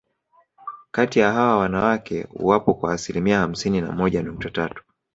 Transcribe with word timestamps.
Kati 0.91 1.19
ya 1.19 1.31
hawa 1.31 1.57
wanawake 1.57 2.27
wapo 2.33 2.73
kwa 2.73 2.93
asilimia 2.93 3.39
hamsini 3.39 3.81
na 3.81 3.91
moja 3.91 4.23
nukta 4.23 4.49
tatu 4.49 4.83